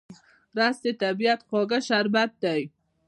[0.57, 2.61] رس د طبیعت خواږه شربت دی